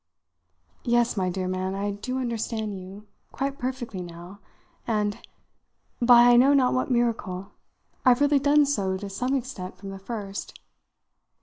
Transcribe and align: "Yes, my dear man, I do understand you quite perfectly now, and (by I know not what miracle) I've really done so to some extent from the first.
"Yes, 0.83 1.15
my 1.15 1.29
dear 1.29 1.47
man, 1.47 1.75
I 1.75 1.91
do 1.91 2.17
understand 2.17 2.73
you 2.73 3.05
quite 3.31 3.59
perfectly 3.59 4.01
now, 4.01 4.39
and 4.87 5.19
(by 6.01 6.23
I 6.29 6.37
know 6.37 6.55
not 6.55 6.73
what 6.73 6.89
miracle) 6.89 7.51
I've 8.03 8.19
really 8.19 8.39
done 8.39 8.65
so 8.65 8.97
to 8.97 9.11
some 9.11 9.35
extent 9.35 9.77
from 9.77 9.91
the 9.91 9.99
first. 9.99 10.59